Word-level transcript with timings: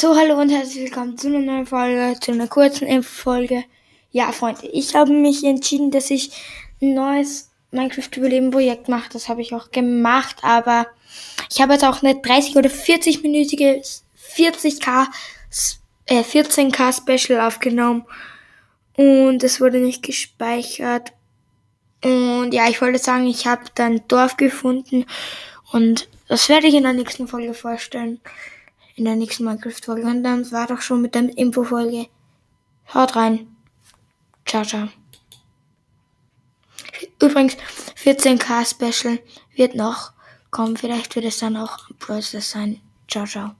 So, 0.00 0.16
hallo 0.16 0.40
und 0.40 0.48
herzlich 0.50 0.84
willkommen 0.84 1.18
zu 1.18 1.26
einer 1.26 1.40
neuen 1.40 1.66
Folge, 1.66 2.20
zu 2.20 2.30
einer 2.30 2.46
kurzen 2.46 2.86
Infofolge. 2.86 3.64
Ja, 4.12 4.30
Freunde, 4.30 4.68
ich 4.68 4.94
habe 4.94 5.10
mich 5.10 5.42
entschieden, 5.42 5.90
dass 5.90 6.12
ich 6.12 6.30
ein 6.80 6.94
neues 6.94 7.50
Minecraft-Überleben-Projekt 7.72 8.88
mache. 8.88 9.08
Das 9.12 9.28
habe 9.28 9.42
ich 9.42 9.52
auch 9.52 9.72
gemacht, 9.72 10.36
aber 10.42 10.86
ich 11.50 11.60
habe 11.60 11.72
jetzt 11.72 11.84
auch 11.84 12.00
eine 12.00 12.12
30- 12.12 12.56
oder 12.56 12.70
40-minütige 12.70 13.84
40k, 14.36 15.08
äh, 16.06 16.22
14k 16.22 16.92
Special 16.96 17.40
aufgenommen 17.40 18.04
und 18.94 19.42
es 19.42 19.60
wurde 19.60 19.80
nicht 19.80 20.04
gespeichert. 20.04 21.10
Und 22.04 22.54
ja, 22.54 22.68
ich 22.68 22.80
wollte 22.80 23.00
sagen, 23.00 23.26
ich 23.26 23.48
habe 23.48 23.64
dann 23.74 24.02
Dorf 24.06 24.36
gefunden 24.36 25.06
und 25.72 26.08
das 26.28 26.48
werde 26.48 26.68
ich 26.68 26.74
in 26.74 26.84
der 26.84 26.92
nächsten 26.92 27.26
Folge 27.26 27.52
vorstellen 27.52 28.20
in 28.98 29.04
der 29.04 29.16
nächsten 29.16 29.44
Minecraft-Folge. 29.44 30.06
Und 30.06 30.22
dann 30.24 30.50
war 30.52 30.66
doch 30.66 30.80
schon 30.80 31.02
mit 31.02 31.14
der 31.14 31.36
Info-Folge. 31.36 32.08
Haut 32.92 33.16
rein. 33.16 33.56
Ciao, 34.44 34.64
ciao. 34.64 34.88
Übrigens, 37.20 37.56
14k 38.02 38.68
Special 38.68 39.18
wird 39.54 39.74
noch 39.74 40.12
kommen. 40.50 40.76
Vielleicht 40.76 41.14
wird 41.16 41.26
es 41.26 41.38
dann 41.38 41.56
auch 41.56 41.88
Process 41.98 42.50
sein. 42.50 42.80
Ciao, 43.08 43.26
ciao. 43.26 43.54